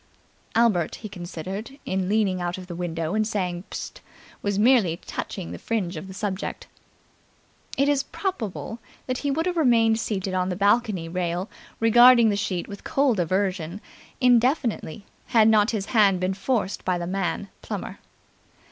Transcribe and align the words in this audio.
'"Albert, 0.55 0.95
he 0.95 1.07
considered, 1.07 1.77
in 1.85 2.09
leaning 2.09 2.41
out 2.41 2.57
of 2.57 2.65
the 2.65 2.73
window 2.75 3.13
and 3.13 3.27
saying 3.27 3.65
"Psst!" 3.69 3.99
was 4.41 4.57
merely 4.57 4.97
touching 4.97 5.51
the 5.51 5.59
fringe 5.59 5.95
of 5.95 6.07
the 6.07 6.13
subject. 6.15 6.65
It 7.77 7.87
is 7.87 8.01
probable 8.01 8.79
that 9.05 9.19
he 9.19 9.29
would 9.29 9.45
have 9.45 9.57
remained 9.57 9.99
seated 9.99 10.33
on 10.33 10.49
the 10.49 10.55
balcony 10.55 11.07
rail 11.07 11.51
regarding 11.79 12.29
the 12.29 12.35
sheet 12.35 12.67
with 12.67 12.83
cold 12.83 13.19
aversion, 13.19 13.79
indefinitely, 14.19 15.05
had 15.27 15.47
not 15.47 15.69
his 15.69 15.85
hand 15.93 16.19
been 16.19 16.33
forced 16.33 16.83
by 16.83 16.97
the 16.97 17.05
man 17.05 17.49
Plummer. 17.61 17.99